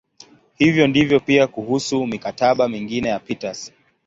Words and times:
Hivyo 0.57 0.87
ndivyo 0.87 1.19
pia 1.19 1.47
kuhusu 1.47 2.07
"mikataba" 2.07 2.69
mingine 2.69 3.07
ya 3.09 3.19
Peters. 3.19 3.73